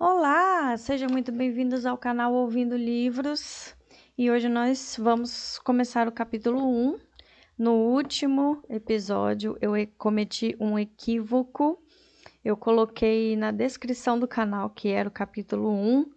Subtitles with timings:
[0.00, 3.74] Olá, sejam muito bem-vindos ao canal Ouvindo Livros.
[4.16, 7.00] E hoje nós vamos começar o capítulo 1.
[7.58, 11.82] No último episódio eu cometi um equívoco.
[12.44, 16.12] Eu coloquei na descrição do canal que era o capítulo 1.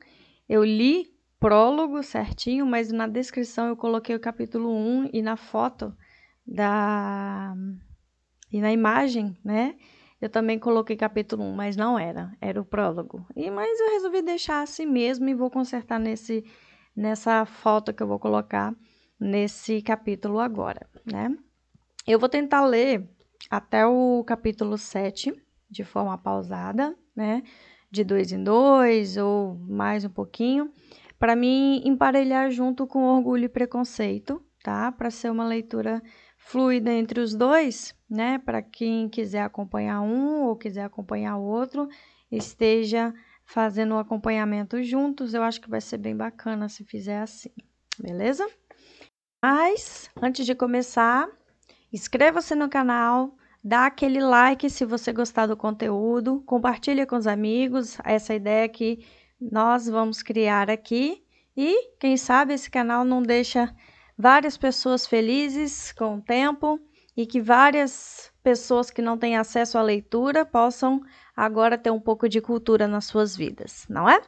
[0.48, 5.91] Eu li prólogo certinho, mas na descrição eu coloquei o capítulo 1 e na foto
[6.45, 7.55] da
[8.52, 9.75] e na imagem, né?
[10.21, 13.25] Eu também coloquei capítulo 1, mas não era, era o prólogo.
[13.35, 16.45] E mas eu resolvi deixar assim mesmo e vou consertar nesse
[16.95, 18.76] nessa foto que eu vou colocar
[19.20, 21.35] nesse capítulo agora, né?
[22.05, 23.09] Eu vou tentar ler
[23.49, 25.34] até o capítulo 7
[25.70, 27.41] de forma pausada, né?
[27.90, 30.71] De dois em dois ou mais um pouquinho,
[31.17, 34.91] para mim emparelhar junto com Orgulho e Preconceito, tá?
[34.91, 36.01] Para ser uma leitura
[36.44, 38.40] fluida entre os dois, né?
[38.40, 41.88] Para quem quiser acompanhar um ou quiser acompanhar o outro,
[42.32, 43.13] esteja
[43.45, 45.34] fazendo o acompanhamento juntos.
[45.34, 47.49] Eu acho que vai ser bem bacana se fizer assim,
[47.99, 48.48] beleza?
[49.41, 51.30] Mas antes de começar,
[51.91, 57.98] inscreva-se no canal, dá aquele like se você gostar do conteúdo, compartilha com os amigos
[58.04, 59.05] essa ideia que
[59.40, 61.24] nós vamos criar aqui
[61.55, 63.74] e quem sabe esse canal não deixa
[64.22, 66.80] várias pessoas felizes com o tempo
[67.18, 71.02] e que várias pessoas que não têm acesso à leitura possam
[71.36, 74.22] agora ter um pouco de cultura nas suas vidas, não é?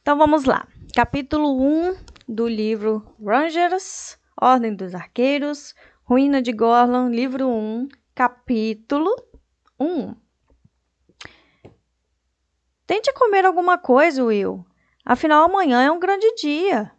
[0.00, 0.68] Então vamos lá.
[0.94, 1.96] Capítulo 1
[2.28, 5.74] do livro Rangers, Ordem dos Arqueiros,
[6.04, 9.10] Ruína de Gorlan, livro 1, capítulo
[9.80, 10.14] 1.
[12.86, 14.64] Tente comer alguma coisa, Will.
[15.04, 16.92] Afinal, amanhã é um grande dia.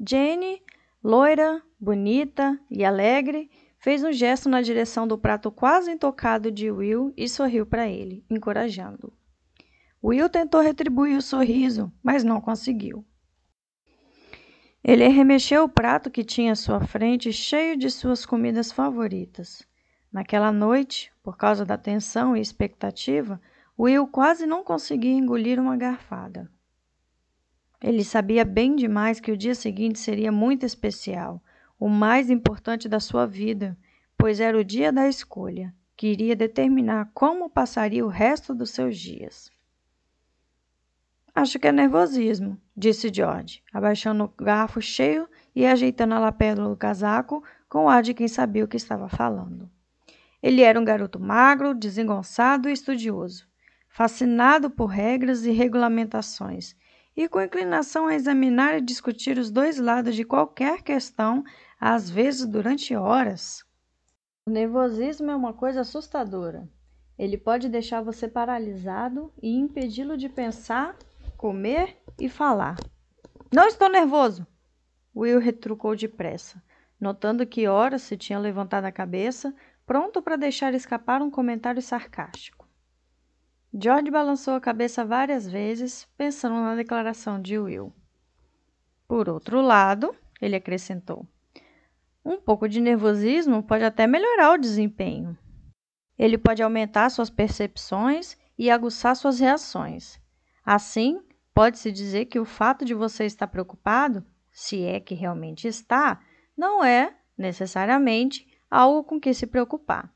[0.00, 0.62] Jane
[1.08, 7.14] Loira, bonita e alegre, fez um gesto na direção do prato quase intocado de Will
[7.16, 9.12] e sorriu para ele, encorajando.
[10.02, 13.06] Will tentou retribuir o sorriso, mas não conseguiu.
[14.82, 19.62] Ele remexeu o prato que tinha à sua frente, cheio de suas comidas favoritas.
[20.12, 23.40] Naquela noite, por causa da tensão e expectativa,
[23.78, 26.50] Will quase não conseguia engolir uma garfada.
[27.86, 31.40] Ele sabia bem demais que o dia seguinte seria muito especial,
[31.78, 33.78] o mais importante da sua vida,
[34.18, 38.98] pois era o dia da escolha, que iria determinar como passaria o resto dos seus
[38.98, 39.52] dias.
[41.32, 46.76] Acho que é nervosismo, disse George, abaixando o garfo cheio e ajeitando a lapela do
[46.76, 49.70] casaco com o ar de quem sabia o que estava falando.
[50.42, 53.46] Ele era um garoto magro, desengonçado e estudioso,
[53.88, 56.74] fascinado por regras e regulamentações
[57.16, 61.42] e com inclinação a examinar e discutir os dois lados de qualquer questão,
[61.80, 63.64] às vezes durante horas.
[64.46, 66.68] O nervosismo é uma coisa assustadora.
[67.18, 70.96] Ele pode deixar você paralisado e impedi-lo de pensar,
[71.36, 72.76] comer e falar.
[73.52, 74.46] Não estou nervoso!
[75.14, 76.62] Will retrucou depressa,
[77.00, 79.54] notando que ora se tinha levantado a cabeça,
[79.86, 82.55] pronto para deixar escapar um comentário sarcástico.
[83.78, 87.92] George balançou a cabeça várias vezes, pensando na declaração de Will.
[89.06, 91.28] Por outro lado, ele acrescentou,
[92.24, 95.38] um pouco de nervosismo pode até melhorar o desempenho.
[96.18, 100.18] Ele pode aumentar suas percepções e aguçar suas reações.
[100.64, 101.22] Assim,
[101.54, 106.20] pode-se dizer que o fato de você estar preocupado, se é que realmente está,
[106.56, 110.12] não é, necessariamente, algo com que se preocupar.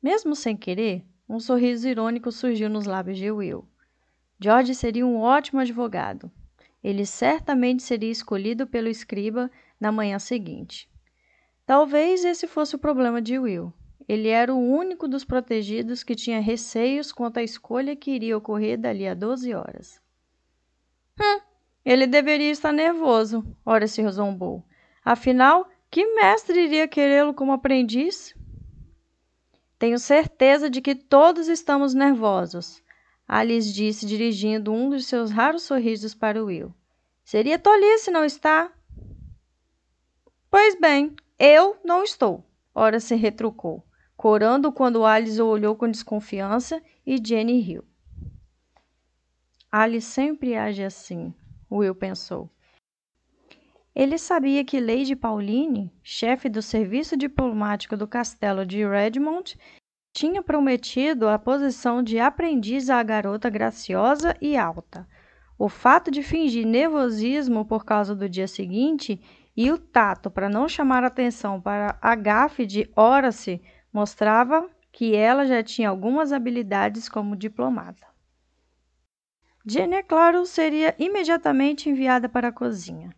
[0.00, 3.66] Mesmo sem querer, um sorriso irônico surgiu nos lábios de Will.
[4.38, 6.30] George seria um ótimo advogado.
[6.82, 10.88] Ele certamente seria escolhido pelo escriba na manhã seguinte.
[11.66, 13.72] Talvez esse fosse o problema de Will.
[14.06, 18.78] Ele era o único dos protegidos que tinha receios quanto à escolha que iria ocorrer
[18.78, 19.98] dali a 12 horas.
[21.18, 21.40] Hum,
[21.84, 24.62] ele deveria estar nervoso, ora se zombou.
[25.02, 28.34] Afinal, que mestre iria querê-lo como aprendiz?
[29.84, 32.82] Tenho certeza de que todos estamos nervosos,
[33.28, 36.74] Alice disse, dirigindo um dos seus raros sorrisos para Will.
[37.22, 38.72] Seria tolice não estar?
[40.50, 42.42] Pois bem, eu não estou,
[42.74, 43.84] ora se retrucou,
[44.16, 47.84] corando quando Alice o olhou com desconfiança e Jenny riu.
[49.70, 51.34] Alice sempre age assim,
[51.70, 52.50] Will pensou.
[53.94, 59.56] Ele sabia que Lady Pauline, chefe do serviço diplomático do castelo de Redmond,
[60.12, 65.06] tinha prometido a posição de aprendiz à garota graciosa e alta.
[65.56, 69.20] O fato de fingir nervosismo por causa do dia seguinte
[69.56, 73.62] e o tato para não chamar atenção para a gafe de Horace
[73.92, 78.06] mostrava que ela já tinha algumas habilidades como diplomata.
[79.66, 83.10] Jenny, é claro, seria imediatamente enviada para a cozinha,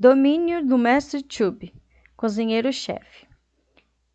[0.00, 1.74] domínio do mestre Tube,
[2.16, 3.28] cozinheiro-chefe.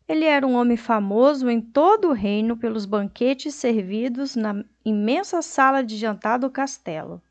[0.08, 5.84] Ele era um homem famoso em todo o reino pelos banquetes servidos na imensa sala
[5.84, 7.22] de jantar do castelo.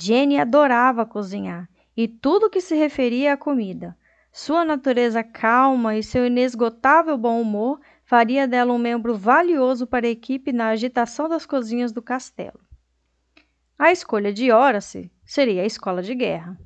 [0.00, 3.98] Jenny adorava cozinhar e tudo que se referia à comida.
[4.30, 10.10] Sua natureza calma e seu inesgotável bom humor faria dela um membro valioso para a
[10.10, 12.60] equipe na agitação das cozinhas do castelo.
[13.76, 16.56] A escolha de Horace seria a escola de guerra.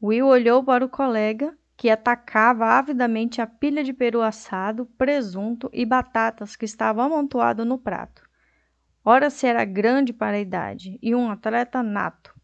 [0.00, 5.84] Will olhou para o colega que atacava avidamente a pilha de peru assado, presunto e
[5.84, 8.22] batatas que estava amontoado no prato.
[9.04, 12.34] Ora se era grande para a idade e um atleta nato.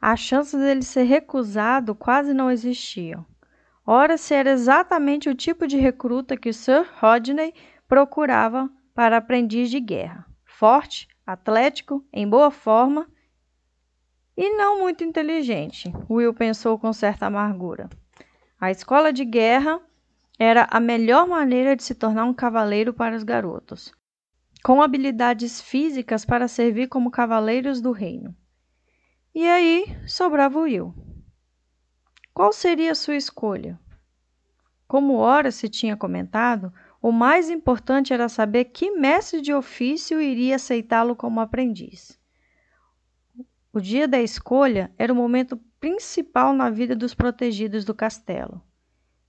[0.00, 3.24] As chances dele ser recusado quase não existiam.
[3.86, 7.54] Ora se era exatamente o tipo de recruta que Sir Rodney
[7.88, 10.26] procurava para aprendiz de guerra.
[10.44, 13.06] Forte, atlético, em boa forma
[14.36, 17.88] e não muito inteligente, Will pensou com certa amargura.
[18.60, 19.80] A escola de guerra
[20.38, 23.92] era a melhor maneira de se tornar um cavaleiro para os garotos,
[24.62, 28.34] com habilidades físicas para servir como cavaleiros do reino.
[29.34, 30.94] E aí sobrava Will.
[32.32, 33.78] Qual seria a sua escolha?
[34.88, 40.56] Como ora se tinha comentado, o mais importante era saber que mestre de ofício iria
[40.56, 42.18] aceitá-lo como aprendiz.
[43.74, 48.62] O dia da escolha era o momento principal na vida dos protegidos do castelo.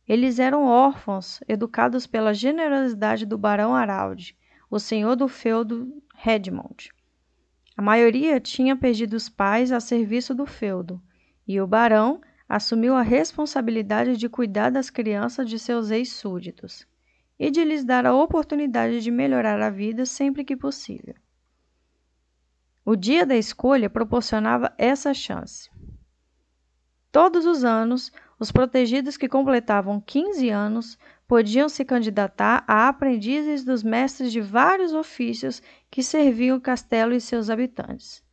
[0.07, 4.37] Eles eram órfãos, educados pela generosidade do barão Araldi,
[4.69, 6.91] o senhor do feudo Redmond.
[7.75, 11.01] A maioria tinha perdido os pais a serviço do feudo,
[11.47, 16.85] e o barão assumiu a responsabilidade de cuidar das crianças de seus ex-súditos
[17.39, 21.15] e de lhes dar a oportunidade de melhorar a vida sempre que possível.
[22.87, 25.71] O dia da escolha proporcionava essa chance.
[27.11, 30.95] Todos os anos, os protegidos que completavam 15 anos
[31.27, 37.19] podiam se candidatar a aprendizes dos mestres de vários ofícios que serviam o castelo e
[37.19, 38.23] seus habitantes.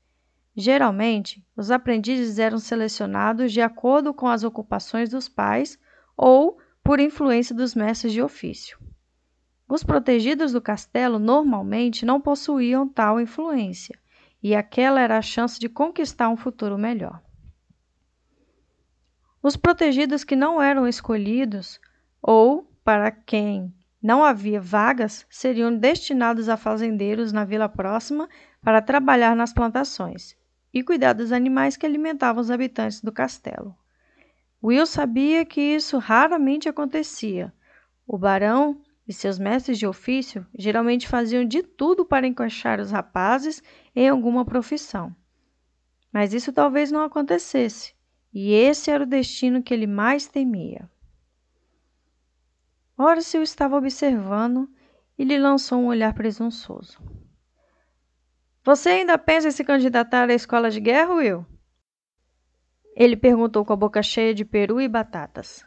[0.54, 5.78] Geralmente, os aprendizes eram selecionados de acordo com as ocupações dos pais
[6.14, 8.78] ou por influência dos mestres de ofício.
[9.66, 13.98] Os protegidos do castelo normalmente não possuíam tal influência,
[14.42, 17.22] e aquela era a chance de conquistar um futuro melhor.
[19.42, 21.80] Os protegidos que não eram escolhidos
[22.20, 28.28] ou para quem não havia vagas seriam destinados a fazendeiros na vila próxima
[28.62, 30.36] para trabalhar nas plantações
[30.74, 33.76] e cuidar dos animais que alimentavam os habitantes do castelo.
[34.62, 37.52] Will sabia que isso raramente acontecia.
[38.06, 43.62] O barão e seus mestres de ofício geralmente faziam de tudo para encaixar os rapazes
[43.94, 45.14] em alguma profissão.
[46.12, 47.94] Mas isso talvez não acontecesse,
[48.32, 50.88] e esse era o destino que ele mais temia.
[52.96, 54.68] Horace o estava observando
[55.18, 56.98] e lhe lançou um olhar presunçoso.
[58.64, 61.44] Você ainda pensa em se candidatar à escola de guerra, Will?
[62.94, 65.64] Ele perguntou com a boca cheia de peru e batatas.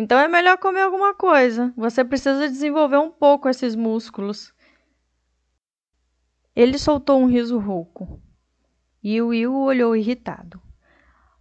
[0.00, 1.74] Então é melhor comer alguma coisa.
[1.76, 4.54] Você precisa desenvolver um pouco esses músculos.
[6.54, 8.22] Ele soltou um riso rouco.
[9.02, 10.62] E o Will olhou irritado.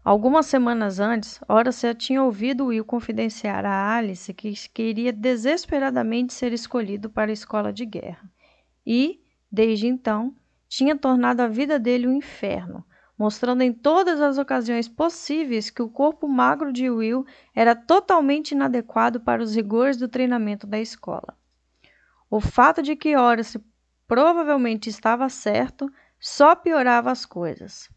[0.04, 7.12] Algumas semanas antes, Horace tinha ouvido Will confidenciar a Alice que queria desesperadamente ser escolhido
[7.12, 8.28] para a escola de guerra.
[8.84, 10.36] E, desde então,
[10.68, 12.84] tinha tornado a vida dele um inferno,
[13.18, 19.20] mostrando em todas as ocasiões possíveis que o corpo magro de Will era totalmente inadequado
[19.20, 21.36] para os rigores do treinamento da escola.
[22.30, 23.60] O fato de que Horace
[24.08, 27.90] provavelmente estava certo só piorava as coisas.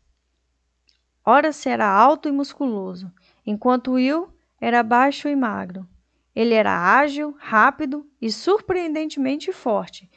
[1.24, 3.12] Horace era alto e musculoso,
[3.44, 5.86] enquanto Will era baixo e magro.
[6.34, 10.10] Ele era ágil, rápido e surpreendentemente forte,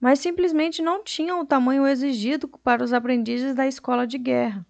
[0.00, 4.66] mas simplesmente não tinha o tamanho exigido para os aprendizes da escola de guerra.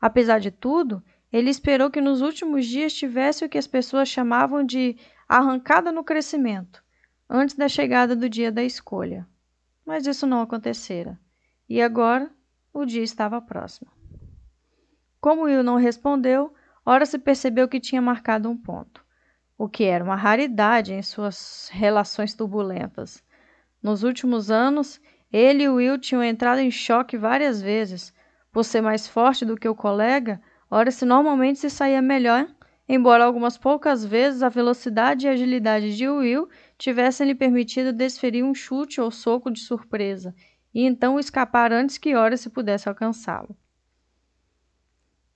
[0.00, 4.64] Apesar de tudo, ele esperou que nos últimos dias tivesse o que as pessoas chamavam
[4.64, 4.96] de
[5.28, 6.82] arrancada no crescimento,
[7.28, 9.26] antes da chegada do dia da escolha.
[9.84, 11.18] Mas isso não acontecera.
[11.68, 12.30] E agora
[12.72, 13.90] o dia estava próximo.
[15.20, 16.52] Como Will não respondeu,
[16.84, 19.04] ora se percebeu que tinha marcado um ponto,
[19.58, 23.22] o que era uma raridade em suas relações turbulentas.
[23.82, 25.00] Nos últimos anos,
[25.32, 28.12] ele e Will tinham entrado em choque várias vezes.
[28.52, 32.46] Por ser mais forte do que o colega, ora se normalmente se saía melhor,
[32.88, 38.54] embora algumas poucas vezes a velocidade e agilidade de Will tivessem lhe permitido desferir um
[38.54, 40.34] chute ou soco de surpresa,
[40.74, 43.56] e então escapar antes que Horace pudesse alcançá-lo.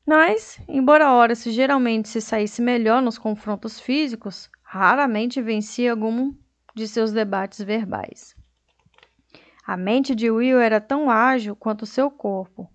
[0.07, 6.35] Mas, embora Horace geralmente se saísse melhor nos confrontos físicos, raramente vencia algum
[6.75, 8.35] de seus debates verbais.
[9.67, 12.71] A mente de Will era tão ágil quanto seu corpo,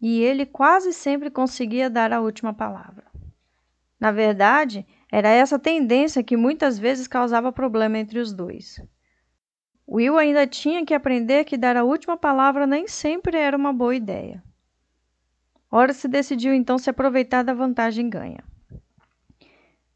[0.00, 3.04] e ele quase sempre conseguia dar a última palavra.
[3.98, 8.80] Na verdade, era essa tendência que muitas vezes causava problema entre os dois.
[9.88, 13.94] Will ainda tinha que aprender que dar a última palavra nem sempre era uma boa
[13.94, 14.42] ideia.
[15.70, 18.44] Horace decidiu então se aproveitar da vantagem ganha.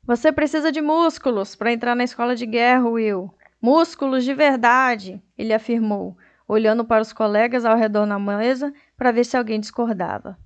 [0.08, 3.30] Você precisa de músculos para entrar na escola de guerra, Will.
[3.60, 6.16] Músculos de verdade, ele afirmou,
[6.48, 10.38] olhando para os colegas ao redor na mesa para ver se alguém discordava.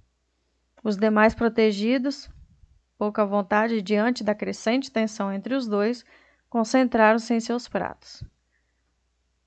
[0.82, 2.28] Os demais protegidos,
[2.98, 6.04] pouca vontade diante da crescente tensão entre os dois,
[6.50, 8.24] concentraram-se em seus pratos.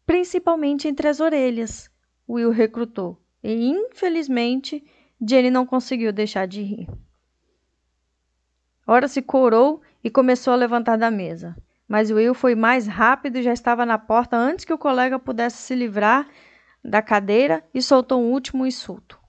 [0.05, 1.91] Principalmente entre as orelhas,
[2.29, 4.81] Will recrutou, e infelizmente
[5.21, 6.87] Jenny não conseguiu deixar de rir.
[8.87, 11.53] Ora se corou e começou a levantar da mesa
[11.87, 15.57] mas Will foi mais rápido e já estava na porta antes que o colega pudesse
[15.57, 16.27] se livrar
[16.83, 19.19] da cadeira e soltou um último insulto.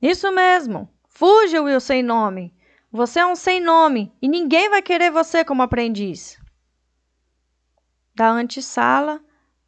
[0.00, 0.88] Isso mesmo!
[1.08, 2.54] Fuja, Will sem nome!
[2.90, 6.40] Você é um sem nome e ninguém vai querer você como aprendiz.
[8.14, 9.20] Da antessala,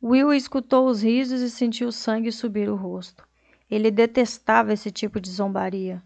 [0.03, 3.25] Will escutou os risos e sentiu o sangue subir o rosto.
[3.71, 6.03] Ele detestava esse tipo de zombaria.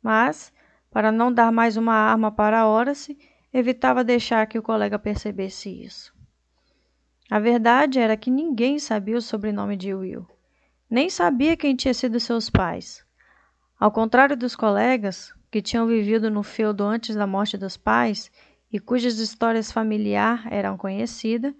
[0.00, 0.52] Mas,
[0.90, 3.18] para não dar mais uma arma para Horace,
[3.52, 6.12] evitava deixar que o colega percebesse isso.
[7.30, 10.26] A verdade era que ninguém sabia o sobrenome de Will,
[10.88, 13.04] nem sabia quem tinha sido seus pais.
[13.78, 18.30] Ao contrário dos colegas, que tinham vivido no feudo antes da morte dos pais
[18.72, 21.54] e cujas histórias familiares eram conhecidas,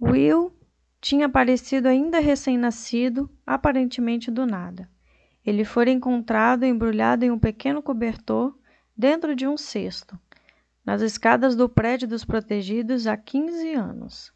[0.00, 0.52] Will
[1.00, 4.88] tinha aparecido ainda recém-nascido, aparentemente do nada.
[5.44, 8.56] Ele foi encontrado embrulhado em um pequeno cobertor
[8.96, 10.18] dentro de um cesto,
[10.84, 14.32] nas escadas do prédio dos protegidos há 15 anos.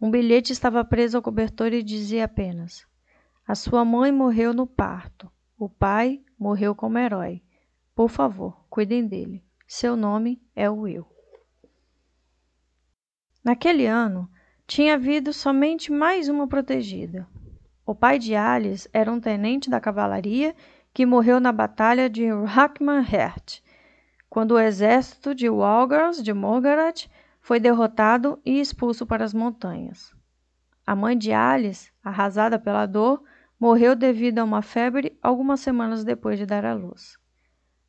[0.00, 2.86] Um bilhete estava preso ao cobertor e dizia apenas:
[3.46, 5.30] A sua mãe morreu no parto.
[5.58, 7.42] O pai morreu como herói.
[7.94, 9.44] Por favor, cuidem dele.
[9.66, 11.06] Seu nome é Will.
[13.44, 14.30] Naquele ano,
[14.66, 17.28] tinha havido somente mais uma protegida.
[17.84, 20.54] O pai de Alice era um tenente da cavalaria
[20.94, 23.62] que morreu na batalha de Hackman Heath
[24.30, 27.10] quando o exército de Walgars de Morgaret
[27.40, 30.14] foi derrotado e expulso para as montanhas.
[30.86, 33.22] A mãe de Alice, arrasada pela dor,
[33.58, 37.18] morreu devido a uma febre algumas semanas depois de dar à luz.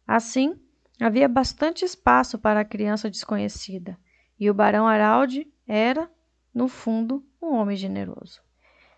[0.06, 0.60] Assim,
[1.00, 3.98] havia bastante espaço para a criança desconhecida,
[4.40, 6.10] e o barão Araldi era,
[6.52, 8.42] no fundo, um homem generoso.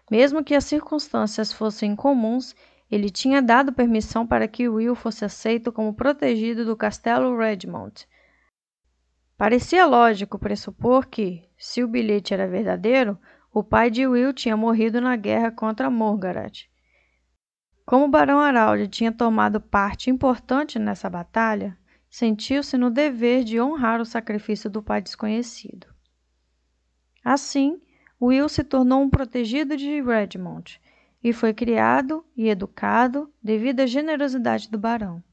[0.10, 2.56] Mesmo que as circunstâncias fossem incomuns,
[2.94, 8.08] ele tinha dado permissão para que Will fosse aceito como protegido do castelo Redmond.
[9.36, 13.18] Parecia lógico pressupor que, se o bilhete era verdadeiro,
[13.52, 16.70] o pai de Will tinha morrido na guerra contra Morgaret.
[17.84, 21.76] Como o Barão Araldi tinha tomado parte importante nessa batalha,
[22.08, 25.88] sentiu-se no dever de honrar o sacrifício do pai desconhecido.
[27.26, 27.82] Assim,
[28.22, 30.80] Will se tornou um protegido de Redmond
[31.24, 35.24] e foi criado e educado devido à generosidade do barão.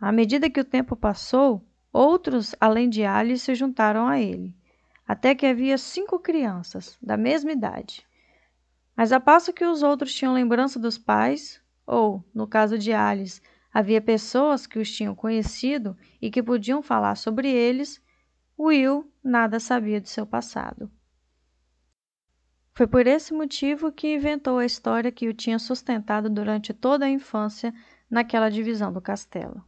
[0.00, 4.54] À medida que o tempo passou, outros, além de Alice, se juntaram a ele,
[5.06, 8.06] até que havia cinco crianças, da mesma idade.
[8.96, 13.40] Mas a passo que os outros tinham lembrança dos pais, ou, no caso de Alice,
[13.72, 18.02] havia pessoas que os tinham conhecido e que podiam falar sobre eles,
[18.58, 20.90] Will nada sabia de seu passado.
[22.76, 27.08] Foi por esse motivo que inventou a história que o tinha sustentado durante toda a
[27.08, 27.72] infância
[28.08, 29.64] naquela divisão do castelo.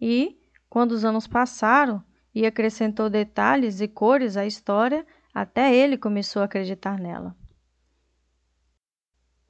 [0.00, 2.02] E, quando os anos passaram
[2.34, 7.36] e acrescentou detalhes e cores à história, até ele começou a acreditar nela.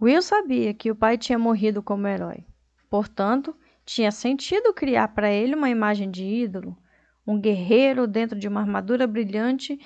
[0.02, 2.44] Will sabia que o pai tinha morrido como herói.
[2.90, 6.76] Portanto, tinha sentido criar para ele uma imagem de ídolo,
[7.24, 9.78] um guerreiro dentro de uma armadura brilhante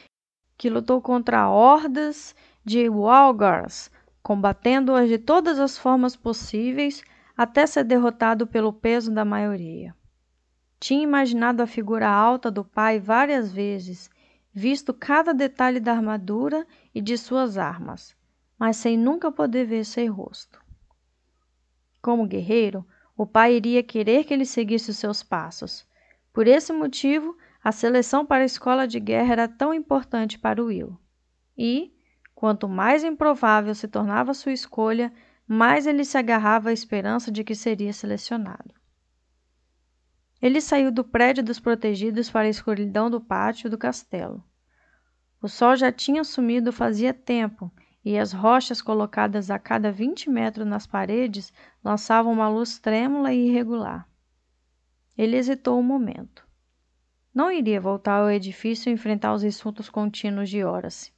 [0.57, 3.91] que lutou contra hordas de Walgars,
[4.23, 7.03] combatendo-as de todas as formas possíveis
[7.37, 9.95] até ser derrotado pelo peso da maioria.
[10.79, 14.11] Tinha imaginado a figura alta do pai várias vezes,
[14.53, 18.17] visto cada detalhe da armadura e de suas armas,
[18.59, 20.61] mas sem nunca poder ver seu rosto.
[22.01, 22.85] Como guerreiro,
[23.17, 25.87] o pai iria querer que ele seguisse os seus passos.
[26.33, 30.99] Por esse motivo, a seleção para a escola de guerra era tão importante para Will.
[31.57, 31.93] E,
[32.43, 35.13] Quanto mais improvável se tornava sua escolha,
[35.47, 38.75] mais ele se agarrava à esperança de que seria selecionado.
[40.41, 44.43] Ele saiu do prédio dos protegidos para a escuridão do pátio do castelo.
[45.41, 47.71] O sol já tinha sumido fazia tempo
[48.05, 51.53] e as rochas colocadas a cada vinte metros nas paredes
[51.85, 54.05] lançavam uma luz trêmula e irregular.
[55.17, 56.45] Ele hesitou um momento.
[57.33, 61.13] Não iria voltar ao edifício e enfrentar os insultos contínuos de Horace.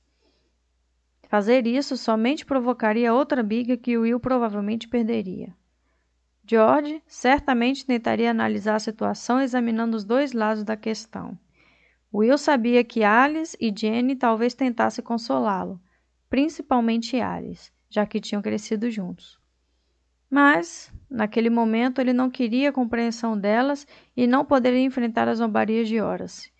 [1.35, 5.53] Fazer isso somente provocaria outra briga que Will provavelmente perderia.
[6.47, 11.37] George certamente tentaria analisar a situação examinando os dois lados da questão.
[12.14, 15.81] Will sabia que Alice e Jenny talvez tentassem consolá-lo,
[16.31, 19.37] principalmente Alice, já que tinham crescido juntos.
[20.31, 25.88] Mas, naquele momento, ele não queria a compreensão delas e não poderia enfrentar as zombarias
[25.88, 26.53] de Horace.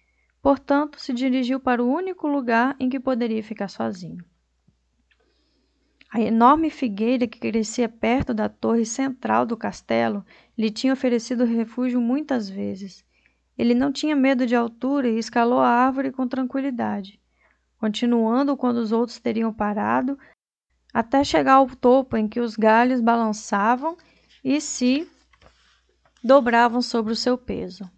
[0.43, 4.34] Portanto, se dirigiu para o único lugar em que poderia ficar sozinho.
[6.15, 10.25] A enorme figueira que crescia perto da torre central do castelo
[10.57, 13.05] lhe tinha oferecido refúgio muitas vezes.
[13.59, 17.21] Ele não tinha medo de altura e escalou a árvore com tranquilidade,
[17.79, 20.17] continuando quando os outros teriam parado,
[20.93, 23.97] até chegar ao topo em que os galhos balançavam
[24.45, 25.11] e se
[26.23, 27.91] dobravam sobre o seu peso.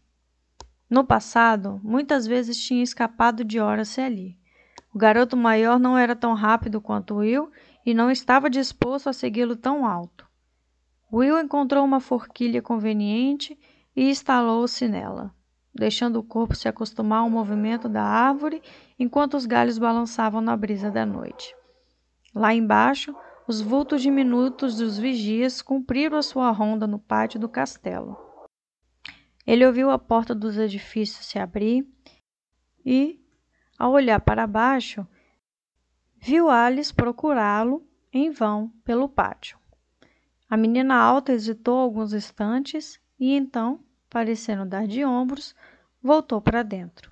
[0.88, 4.38] No passado, muitas vezes tinha escapado de Horace ali.
[4.94, 7.52] O garoto maior não era tão rápido quanto Will
[7.86, 10.28] e não estava disposto a segui-lo tão alto.
[11.12, 13.56] Will encontrou uma forquilha conveniente
[13.94, 15.32] e instalou-se nela,
[15.72, 18.60] deixando o corpo se acostumar ao movimento da árvore
[18.98, 21.54] enquanto os galhos balançavam na brisa da noite.
[22.34, 23.14] Lá embaixo,
[23.46, 28.18] os vultos diminutos dos vigias cumpriram a sua ronda no pátio do castelo.
[29.46, 31.86] Ele ouviu a porta dos edifícios se abrir
[32.84, 33.20] e,
[33.78, 35.06] ao olhar para baixo,
[36.18, 39.58] viu Alice procurá-lo em vão pelo pátio.
[40.48, 45.54] A menina alta hesitou alguns instantes e então, parecendo dar de ombros,
[46.02, 47.10] voltou para dentro.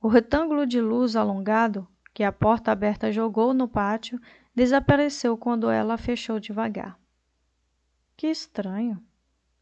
[0.00, 4.20] O retângulo de luz alongado que a porta aberta jogou no pátio
[4.54, 6.98] desapareceu quando ela fechou devagar.
[8.16, 9.00] Que estranho.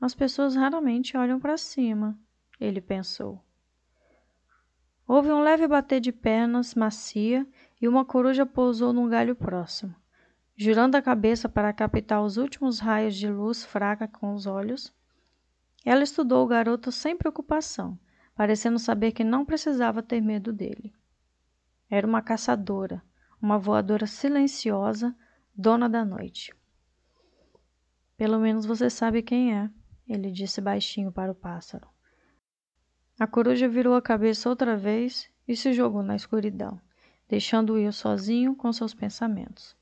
[0.00, 2.18] As pessoas raramente olham para cima,
[2.58, 3.45] ele pensou.
[5.06, 7.46] Houve um leve bater de pernas macia
[7.80, 9.94] e uma coruja pousou num galho próximo.
[10.56, 14.92] Girando a cabeça para captar os últimos raios de luz fraca com os olhos,
[15.84, 17.96] ela estudou o garoto sem preocupação,
[18.34, 20.92] parecendo saber que não precisava ter medo dele.
[21.88, 23.00] Era uma caçadora,
[23.40, 25.14] uma voadora silenciosa,
[25.54, 26.52] dona da noite.
[28.16, 29.70] Pelo menos você sabe quem é,
[30.08, 31.86] ele disse baixinho para o pássaro.
[33.18, 36.80] A coruja virou a cabeça outra vez e se jogou na escuridão
[37.28, 39.76] deixando Will sozinho com seus pensamentos.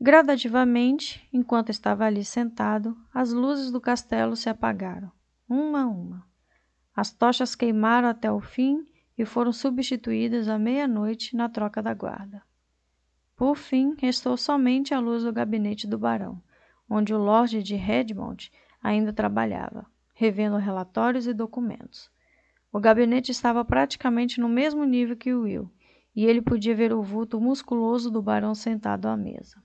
[0.00, 5.10] Gradativamente, enquanto estava ali sentado, as luzes do castelo se apagaram,
[5.48, 6.26] uma a uma.
[6.94, 12.42] As tochas queimaram até o fim e foram substituídas à meia-noite na troca da guarda.
[13.36, 16.40] Por fim, restou somente a luz do gabinete do barão,
[16.88, 18.50] onde o Lorde de Redmond
[18.82, 19.86] ainda trabalhava,
[20.18, 22.10] revendo relatórios e documentos.
[22.72, 25.70] O gabinete estava praticamente no mesmo nível que Will,
[26.14, 29.62] e ele podia ver o vulto musculoso do barão sentado à mesa.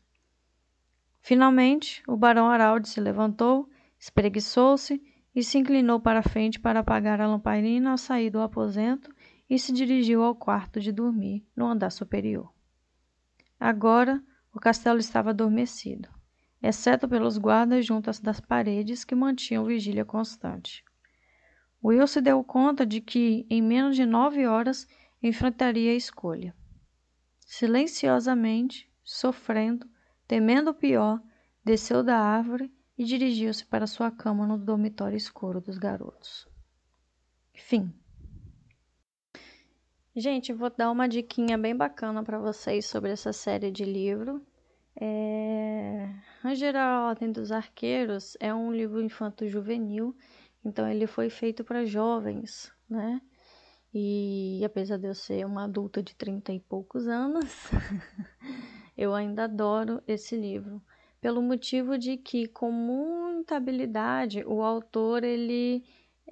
[1.21, 5.01] Finalmente, o barão Araldi se levantou, espreguiçou-se
[5.33, 9.11] e se inclinou para a frente para apagar a lamparina ao sair do aposento
[9.49, 12.53] e se dirigiu ao quarto de dormir, no andar superior.
[13.59, 16.09] Agora, o castelo estava adormecido,
[16.63, 20.83] exceto pelos guardas juntas das paredes que mantinham vigília constante.
[21.83, 24.87] Will se deu conta de que, em menos de nove horas,
[25.21, 26.55] enfrentaria a escolha.
[27.45, 29.85] Silenciosamente, sofrendo,
[30.25, 31.21] temendo o pior,
[31.65, 36.47] desceu da árvore e dirigiu-se para sua cama no dormitório escuro dos garotos.
[37.53, 37.93] Fim.
[40.15, 44.45] Gente, vou dar uma diquinha bem bacana para vocês sobre essa série de livro.
[44.99, 46.09] É...
[46.43, 50.15] A Ordem dos Arqueiros é um livro infanto-juvenil
[50.65, 53.21] então ele foi feito para jovens, né?
[53.93, 57.69] E apesar de eu ser uma adulta de 30 e poucos anos,
[58.97, 60.81] eu ainda adoro esse livro,
[61.21, 65.83] pelo motivo de que com muita habilidade o autor ele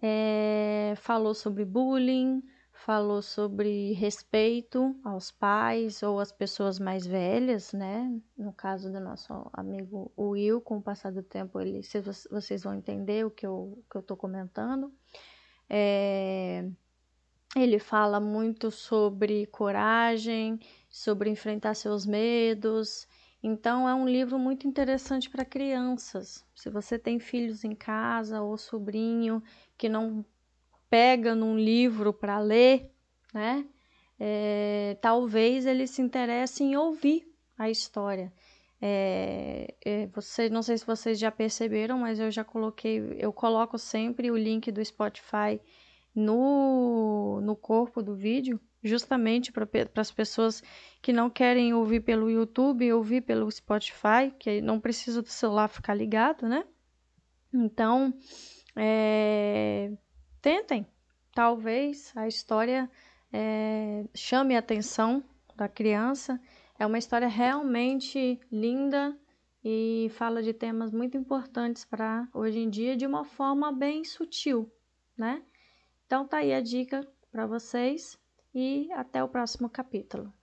[0.02, 2.42] é, falou sobre bullying,
[2.86, 8.12] falou sobre respeito aos pais ou às pessoas mais velhas, né?
[8.38, 11.82] No caso do nosso amigo Will, com o passar do tempo, ele,
[12.30, 14.92] vocês vão entender o que eu, que eu tô comentando.
[15.70, 16.68] É,
[17.56, 23.08] ele fala muito sobre coragem, sobre enfrentar seus medos
[23.44, 26.46] Então é um livro muito interessante para crianças.
[26.56, 29.42] Se você tem filhos em casa ou sobrinho
[29.78, 30.24] que não
[30.92, 32.92] pega num livro para ler,
[33.34, 33.66] né?
[34.20, 37.26] É, talvez ele se interesse em ouvir
[37.58, 38.32] a história.
[38.82, 43.78] É, é, você, não sei se vocês já perceberam, mas eu já coloquei, eu coloco
[43.78, 45.62] sempre o link do Spotify
[46.14, 50.62] no, no corpo do vídeo, justamente para as pessoas
[51.02, 55.94] que não querem ouvir pelo YouTube, ouvir pelo Spotify, que não precisa do celular ficar
[55.94, 56.66] ligado, né?
[57.54, 58.14] Então,
[58.76, 59.92] é,
[60.42, 60.86] tentem,
[61.34, 62.90] talvez a história
[63.32, 65.24] é, chame a atenção
[65.56, 66.42] da criança.
[66.78, 69.18] É uma história realmente linda
[69.64, 74.72] e fala de temas muito importantes para hoje em dia de uma forma bem sutil,
[75.16, 75.44] né?
[76.06, 78.20] Então tá aí a dica para vocês
[78.54, 80.34] e até o próximo capítulo.